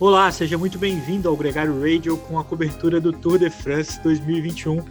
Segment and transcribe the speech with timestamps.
[0.00, 4.82] Olá, seja muito bem-vindo ao Gregário Radio com a cobertura do Tour de France 2021.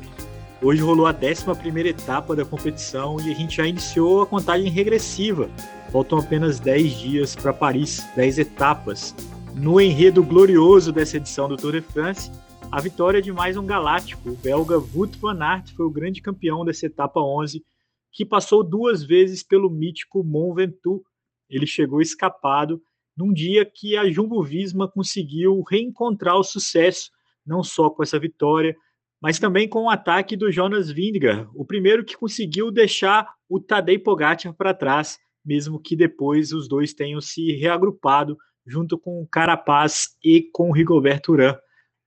[0.62, 5.50] Hoje rolou a 11 etapa da competição e a gente já iniciou a contagem regressiva.
[5.92, 9.16] Faltam apenas 10 dias para Paris, 10 etapas.
[9.56, 12.32] No enredo glorioso dessa edição do Tour de France,
[12.72, 16.64] a vitória de mais um galáctico, o belga Wout van Aert foi o grande campeão
[16.64, 17.64] dessa etapa 11,
[18.12, 21.04] que passou duas vezes pelo mítico Mont Ventoux.
[21.50, 22.80] Ele chegou escapado
[23.20, 27.12] num dia que a Jumbo Visma conseguiu reencontrar o sucesso,
[27.46, 28.74] não só com essa vitória,
[29.22, 34.00] mas também com o ataque do Jonas Vingegaard, o primeiro que conseguiu deixar o Tadej
[34.00, 40.18] Pogacar para trás, mesmo que depois os dois tenham se reagrupado junto com o Carapaz
[40.24, 41.58] e com o Rigoberto Urán.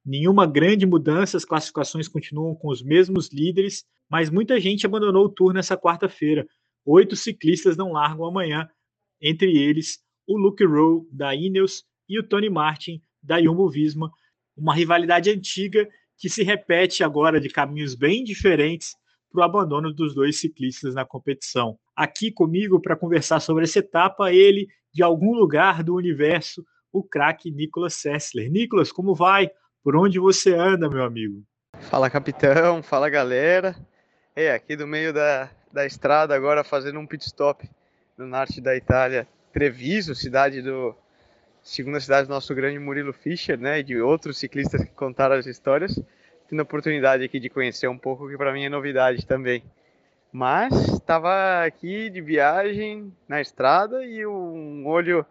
[0.02, 5.28] Nenhuma grande mudança, as classificações continuam com os mesmos líderes, mas muita gente abandonou o
[5.28, 6.46] Tour nessa quarta-feira.
[6.86, 8.66] Oito ciclistas não largam amanhã,
[9.20, 14.10] entre eles o Luke Rowe da Ineos e o Tony Martin da Jumbo Visma,
[14.56, 18.94] uma rivalidade antiga que se repete agora de caminhos bem diferentes
[19.30, 21.78] para o abandono dos dois ciclistas na competição.
[21.96, 27.50] Aqui comigo para conversar sobre essa etapa, ele, de algum lugar do universo, o craque
[27.50, 28.50] Nicolas Sessler.
[28.50, 29.50] Nicolas, como vai?
[29.82, 31.42] Por onde você anda, meu amigo?
[31.80, 32.82] Fala, capitão.
[32.82, 33.74] Fala, galera.
[34.36, 37.68] É, aqui do meio da, da estrada, agora fazendo um pit stop
[38.16, 40.94] no norte da Itália, Treviso, cidade do
[41.62, 45.46] segunda cidade do nosso grande Murilo Fischer, né, e de outros ciclistas que contaram as
[45.46, 46.00] histórias,
[46.48, 49.62] tendo a oportunidade aqui de conhecer um pouco que para mim é novidade também.
[50.32, 55.24] Mas estava aqui de viagem na estrada e um olho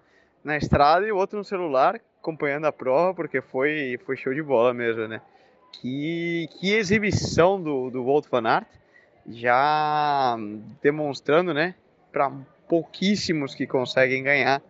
[0.44, 4.44] na estrada e o outro no celular acompanhando a prova porque foi foi show de
[4.44, 5.22] bola mesmo, né?
[5.74, 8.68] Que, que exibição do, do Walt Van Aert,
[9.28, 10.38] já
[10.82, 11.76] demonstrando, né,
[12.12, 12.32] para
[12.72, 14.64] pouquíssimos que conseguem ganhar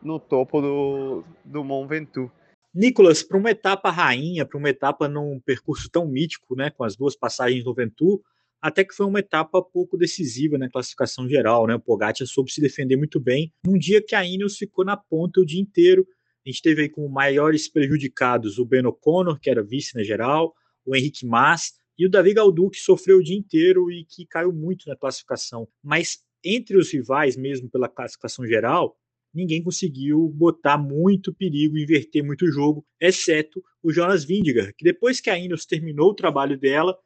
[0.00, 2.32] no topo do, do Mont Ventoux.
[2.72, 6.94] Nicolas, para uma etapa rainha, para uma etapa num percurso tão mítico, né, com as
[6.94, 8.22] duas passagens do Ventoux,
[8.62, 11.74] até que foi uma etapa pouco decisiva na classificação geral, né?
[11.74, 15.40] O Pogacar soube se defender muito bem, num dia que a Ineos ficou na ponta
[15.40, 16.06] o dia inteiro.
[16.46, 20.54] A gente teve aí como maiores prejudicados o Ben O'Connor, que era vice na geral,
[20.86, 24.52] o Henrique Mas e o Davi Galdu, que sofreu o dia inteiro e que caiu
[24.52, 25.66] muito na classificação.
[25.82, 28.96] Mas entre os rivais, mesmo pela classificação geral,
[29.32, 35.20] ninguém conseguiu botar muito perigo, inverter muito o jogo, exceto o Jonas Vingegaard, que depois
[35.20, 36.96] que a Ineos terminou o trabalho dela,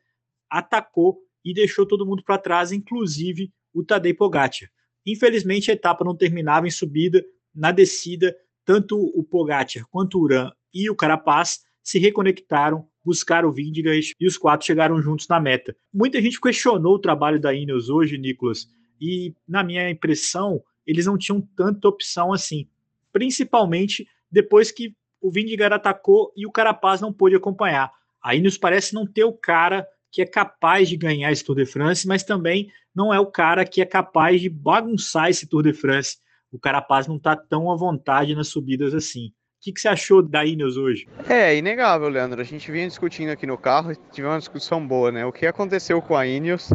[0.50, 4.70] atacou e deixou todo mundo para trás, inclusive o Tadej Pogacar.
[5.06, 7.22] Infelizmente, a etapa não terminava em subida.
[7.54, 8.34] Na descida,
[8.64, 14.26] tanto o Pogacar quanto o Uran e o Carapaz se reconectaram, buscaram o Vingegaard e
[14.26, 15.76] os quatro chegaram juntos na meta.
[15.92, 18.66] Muita gente questionou o trabalho da Ineos hoje, Nicolas,
[19.04, 22.66] e na minha impressão, eles não tinham tanta opção assim,
[23.12, 27.92] principalmente depois que o Vingegaard atacou e o Carapaz não pôde acompanhar.
[28.22, 31.66] A Ineos parece não ter o cara que é capaz de ganhar esse Tour de
[31.66, 35.74] France, mas também não é o cara que é capaz de bagunçar esse Tour de
[35.74, 36.16] France.
[36.50, 39.26] O Carapaz não está tão à vontade nas subidas assim.
[39.26, 39.32] O
[39.64, 41.08] que, que você achou da Ineos hoje?
[41.28, 42.40] É, inegável, Leandro.
[42.40, 45.26] A gente vinha discutindo aqui no carro tivemos uma discussão boa, né?
[45.26, 46.70] O que aconteceu com a Ineos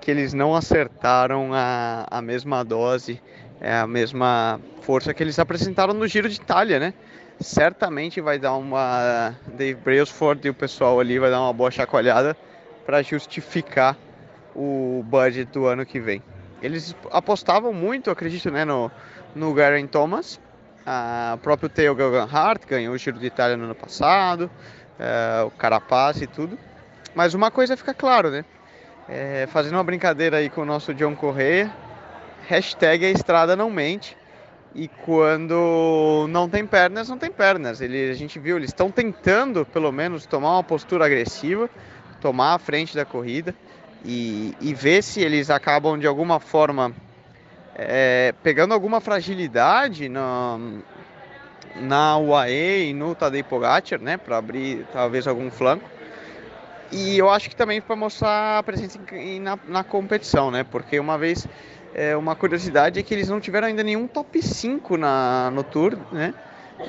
[0.00, 3.20] que eles não acertaram a, a mesma dose,
[3.60, 6.94] é, a mesma força que eles apresentaram no Giro de Itália, né?
[7.38, 9.34] Certamente vai dar uma.
[9.54, 12.36] Dave Brailsford e o pessoal ali vai dar uma boa chacoalhada
[12.84, 13.96] para justificar
[14.54, 16.22] o budget do ano que vem.
[16.62, 18.90] Eles apostavam muito, acredito, né, no,
[19.34, 20.40] no Garen Thomas.
[21.34, 21.96] o próprio Theo
[22.30, 24.50] Hart ganhou o Giro de Itália no ano passado,
[24.98, 26.58] é, o Carapaz e tudo.
[27.14, 28.44] Mas uma coisa fica claro, né?
[29.12, 31.68] É, fazendo uma brincadeira aí com o nosso John Correia,
[32.46, 34.16] hashtag a estrada não mente.
[34.72, 37.80] E quando não tem pernas, não tem pernas.
[37.80, 41.68] Ele, a gente viu, eles estão tentando, pelo menos, tomar uma postura agressiva,
[42.20, 43.52] tomar a frente da corrida
[44.04, 46.92] e, e ver se eles acabam de alguma forma
[47.74, 50.56] é, pegando alguma fragilidade na,
[51.74, 55.90] na UAE e no Tadej Pogacar, né, para abrir talvez algum flanco
[56.92, 58.98] e eu acho que também para mostrar a presença
[59.40, 60.64] na, na, competição, né?
[60.64, 61.46] Porque uma vez,
[61.94, 65.96] é, uma curiosidade é que eles não tiveram ainda nenhum top 5 na, no Tour,
[66.10, 66.34] né?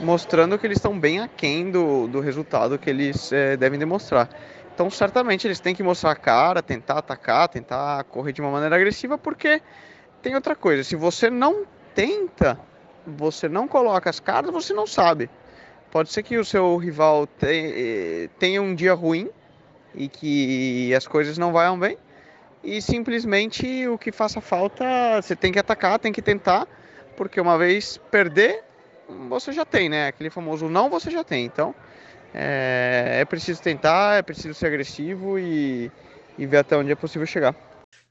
[0.02, 4.30] Mostrando que eles estão bem aquém do, do resultado que eles é, devem demonstrar.
[4.74, 8.76] Então, certamente, eles têm que mostrar a cara, tentar atacar, tentar correr de uma maneira
[8.76, 9.62] agressiva, porque
[10.22, 12.60] tem outra coisa: se você não tenta,
[13.06, 15.30] você não coloca as caras, você não sabe.
[15.92, 19.30] Pode ser que o seu rival eh, tenha um dia ruim
[19.96, 21.98] e que as coisas não vão bem.
[22.64, 24.86] E simplesmente o que faça falta,
[25.22, 26.68] você tem que atacar, tem que tentar,
[27.18, 28.64] porque uma vez perder,
[29.30, 30.08] você já tem, né?
[30.08, 31.46] Aquele famoso não você já tem.
[31.46, 31.74] Então
[32.34, 35.92] é, é preciso tentar, é preciso ser agressivo e,
[36.38, 37.56] e ver até onde é possível chegar.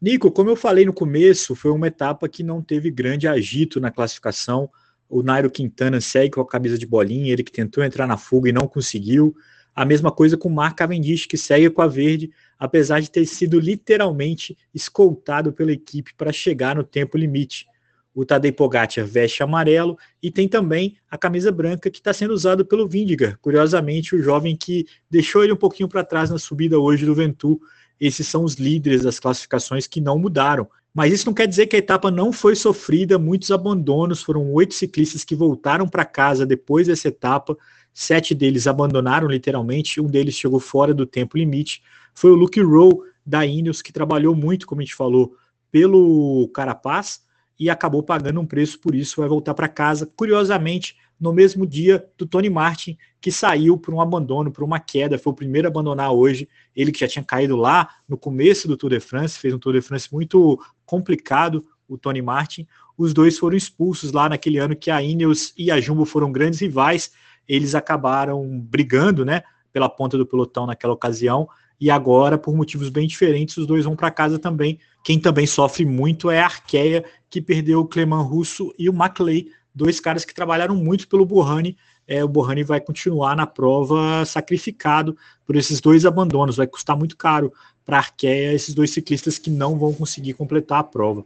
[0.01, 3.91] Nico, como eu falei no começo, foi uma etapa que não teve grande agito na
[3.91, 4.71] classificação.
[5.09, 8.49] O Nairo Quintana segue com a camisa de bolinha, ele que tentou entrar na fuga
[8.49, 9.35] e não conseguiu.
[9.81, 13.25] A mesma coisa com o Mark Cavendish, que segue com a verde, apesar de ter
[13.25, 17.67] sido literalmente escoltado pela equipe para chegar no tempo limite.
[18.15, 22.63] O Tadej Pogacar veste amarelo e tem também a camisa branca que está sendo usado
[22.63, 23.39] pelo Vindigar.
[23.41, 27.59] Curiosamente, o jovem que deixou ele um pouquinho para trás na subida hoje do Ventu.
[27.99, 30.69] Esses são os líderes das classificações que não mudaram.
[30.93, 34.75] Mas isso não quer dizer que a etapa não foi sofrida, muitos abandonos, foram oito
[34.75, 37.57] ciclistas que voltaram para casa depois dessa etapa,
[37.93, 41.83] sete deles abandonaram literalmente, um deles chegou fora do tempo limite,
[42.15, 45.37] foi o Luke Rowe da Ineos, que trabalhou muito, como a gente falou,
[45.71, 47.23] pelo Carapaz,
[47.59, 52.05] e acabou pagando um preço por isso, vai voltar para casa, curiosamente, no mesmo dia
[52.17, 55.71] do Tony Martin, que saiu por um abandono, por uma queda, foi o primeiro a
[55.71, 59.53] abandonar hoje, ele que já tinha caído lá no começo do Tour de France, fez
[59.53, 62.67] um Tour de France muito complicado, o Tony Martin,
[62.97, 66.61] os dois foram expulsos lá naquele ano que a Ineos e a Jumbo foram grandes
[66.61, 67.13] rivais,
[67.51, 69.43] eles acabaram brigando, né,
[69.73, 71.49] pela ponta do pelotão naquela ocasião,
[71.81, 74.79] e agora, por motivos bem diferentes, os dois vão para casa também.
[75.03, 79.49] Quem também sofre muito é a Arqueia, que perdeu o Cleman Russo e o Maclay,
[79.75, 81.77] dois caras que trabalharam muito pelo Borrani.
[82.07, 86.57] É, o Borrani vai continuar na prova sacrificado por esses dois abandonos.
[86.57, 87.53] Vai custar muito caro
[87.85, 91.25] para a Arqueia esses dois ciclistas que não vão conseguir completar a prova.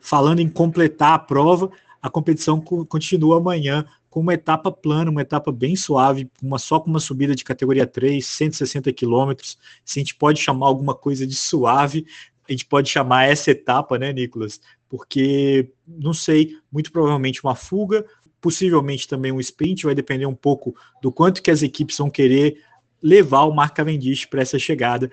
[0.00, 1.70] Falando em completar a prova,
[2.00, 6.90] a competição continua amanhã com uma etapa plana, uma etapa bem suave, uma só com
[6.90, 9.56] uma subida de categoria 3, 160 quilômetros.
[9.84, 12.04] Se a gente pode chamar alguma coisa de suave,
[12.48, 14.60] a gente pode chamar essa etapa, né, Nicolas?
[14.88, 18.04] Porque, não sei, muito provavelmente uma fuga,
[18.40, 22.60] possivelmente também um sprint, vai depender um pouco do quanto que as equipes vão querer
[23.00, 25.08] levar o Mark Cavendish para essa chegada.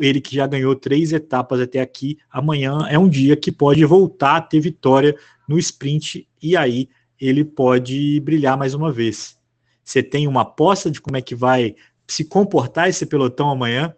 [0.00, 4.36] Ele que já ganhou três etapas até aqui, amanhã é um dia que pode voltar
[4.36, 5.14] a ter vitória
[5.46, 6.88] no sprint e aí
[7.20, 9.38] ele pode brilhar mais uma vez.
[9.84, 11.74] Você tem uma aposta de como é que vai
[12.06, 13.94] se comportar esse pelotão amanhã?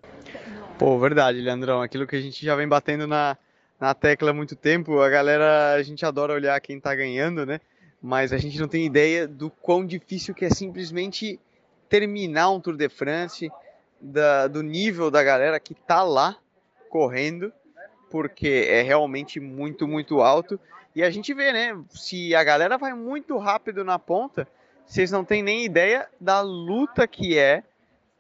[0.79, 1.81] Pô, verdade, Leandrão.
[1.81, 3.37] Aquilo que a gente já vem batendo na,
[3.79, 7.61] na tecla há muito tempo, a galera, a gente adora olhar quem tá ganhando, né?
[8.03, 11.39] Mas a gente não tem ideia do quão difícil que é simplesmente
[11.89, 13.51] terminar um Tour de France,
[14.01, 16.37] da, do nível da galera que tá lá
[16.89, 17.53] correndo,
[18.11, 20.59] porque é realmente muito, muito alto.
[20.95, 21.79] E a gente vê, né?
[21.91, 24.47] Se a galera vai muito rápido na ponta,
[24.87, 27.63] vocês não têm nem ideia da luta que é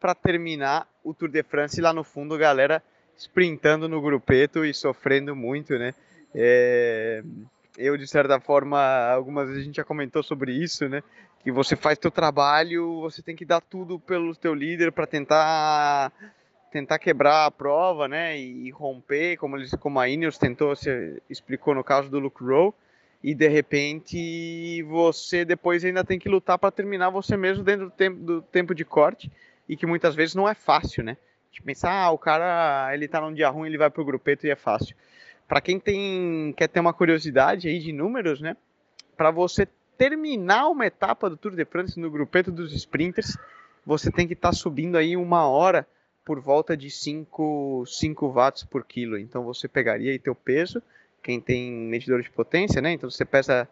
[0.01, 2.83] para terminar o Tour de France lá no fundo, galera
[3.17, 5.95] sprintando no grupeto e sofrendo muito, né?
[6.35, 7.23] É...
[7.77, 8.79] Eu, de certa forma,
[9.11, 11.03] algumas vezes a gente já comentou sobre isso, né?
[11.43, 16.13] Que você faz teu trabalho, você tem que dar tudo pelo teu líder para tentar
[16.73, 21.75] tentar quebrar a prova, né, e romper, como eles, como a Ineos tentou, se explicou
[21.75, 22.73] no caso do Luke Rowe,
[23.23, 27.91] e de repente você depois ainda tem que lutar para terminar você mesmo dentro do
[27.91, 29.31] tempo, do tempo de corte,
[29.69, 31.17] e que muitas vezes não é fácil, né?
[31.53, 34.51] De pensar, ah, o cara, ele tá num dia ruim, ele vai pro grupeto e
[34.51, 34.97] é fácil.
[35.47, 38.57] Para quem tem quer ter uma curiosidade aí de números, né?
[39.17, 39.69] Para você
[39.99, 43.37] terminar uma etapa do Tour de France no grupeto dos sprinters,
[43.85, 45.87] você tem que estar tá subindo aí uma hora
[46.24, 49.19] por volta de 5, 5 watts por quilo.
[49.19, 50.82] Então você pegaria aí teu peso,
[51.22, 52.93] quem tem medidor de potência, né?
[52.93, 53.69] Então você pesa,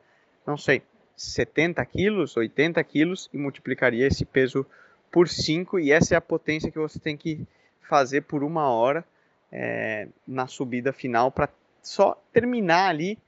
[0.47, 0.83] não sei,
[1.17, 4.67] 70 quilos, 80 quilos e multiplicaria esse peso
[5.11, 7.47] por 5 e essa é a potência que você tem que
[7.89, 9.05] fazer por uma hora
[9.51, 11.49] é, na subida final para
[11.83, 13.19] só terminar ali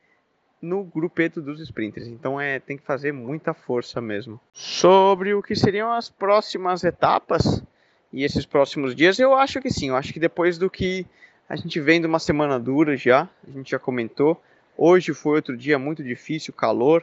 [0.60, 2.06] no grupeto dos sprinters.
[2.06, 4.40] Então é, tem que fazer muita força mesmo.
[4.52, 7.62] Sobre o que seriam as próximas etapas,
[8.12, 9.18] e esses próximos dias?
[9.18, 11.06] Eu acho que sim, eu acho que depois do que
[11.48, 14.40] a gente vem de uma semana dura já, a gente já comentou.
[14.76, 17.02] Hoje foi outro dia muito difícil, calor,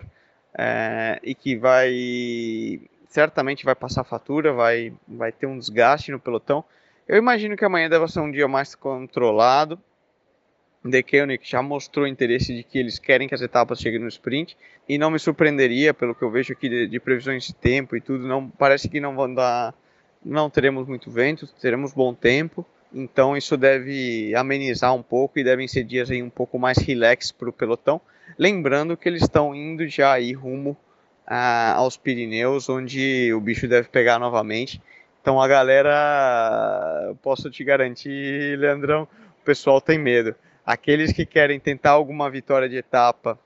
[0.58, 6.64] é, e que vai certamente vai passar fatura, vai, vai ter um desgaste no pelotão.
[7.08, 9.80] Eu imagino que amanhã deve ser um dia mais controlado.
[10.90, 14.56] The Koenig já mostrou interesse de que eles querem que as etapas cheguem no sprint
[14.88, 18.02] e não me surpreenderia pelo que eu vejo aqui de, de previsões de tempo e
[18.02, 19.74] tudo, não parece que não vão dar
[20.24, 25.68] não teremos muito vento, teremos bom tempo, então isso deve amenizar um pouco e devem
[25.68, 28.02] ser dias aí um pouco mais relax para o pelotão.
[28.38, 30.78] Lembrando que eles estão indo já aí rumo
[31.26, 34.82] ah, aos Pirineus, onde o bicho deve pegar novamente.
[35.22, 39.08] Então a galera, posso te garantir, Leandrão,
[39.42, 40.34] o pessoal tem medo.
[40.66, 43.38] Aqueles que querem tentar alguma vitória de etapa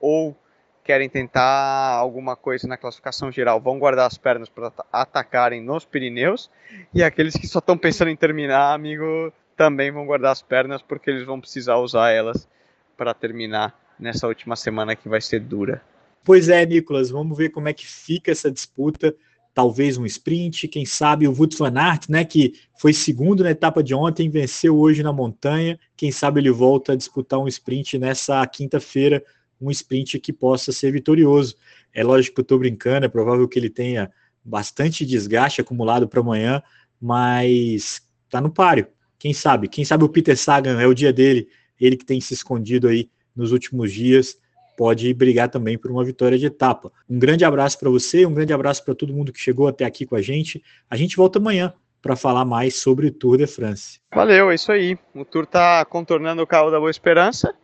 [0.00, 0.36] ou
[0.84, 6.50] querem tentar alguma coisa na classificação geral vão guardar as pernas para atacarem nos Pirineus.
[6.92, 11.10] E aqueles que só estão pensando em terminar, amigo, também vão guardar as pernas porque
[11.10, 12.48] eles vão precisar usar elas
[12.96, 15.82] para terminar nessa última semana que vai ser dura.
[16.24, 19.14] Pois é, Nicolas, vamos ver como é que fica essa disputa.
[19.52, 23.82] Talvez um sprint, quem sabe o Wout van Aert, né, que foi segundo na etapa
[23.82, 25.78] de ontem, venceu hoje na montanha.
[25.96, 29.22] Quem sabe ele volta a disputar um sprint nessa quinta-feira
[29.60, 31.56] um sprint que possa ser vitorioso.
[31.92, 34.10] É lógico que eu estou brincando, é provável que ele tenha
[34.44, 36.62] bastante desgaste acumulado para amanhã,
[37.00, 38.86] mas está no páreo.
[39.18, 39.68] Quem sabe?
[39.68, 41.48] Quem sabe o Peter Sagan é o dia dele,
[41.78, 44.38] ele que tem se escondido aí nos últimos dias,
[44.76, 46.90] pode brigar também por uma vitória de etapa.
[47.08, 50.06] Um grande abraço para você, um grande abraço para todo mundo que chegou até aqui
[50.06, 50.62] com a gente.
[50.88, 54.00] A gente volta amanhã para falar mais sobre o Tour de France.
[54.14, 54.96] Valeu, é isso aí.
[55.14, 57.54] O Tour está contornando o carro da Boa Esperança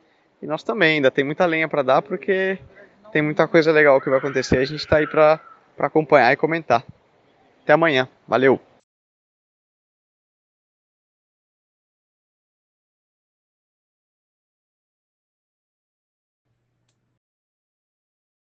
[0.42, 2.58] e nós também, ainda tem muita lenha para dar, porque
[3.12, 4.58] tem muita coisa legal que vai acontecer.
[4.58, 5.40] A gente está aí para
[5.78, 6.84] acompanhar e comentar.
[7.62, 8.08] Até amanhã.
[8.28, 8.60] Valeu!